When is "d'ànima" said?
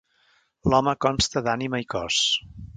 1.49-1.85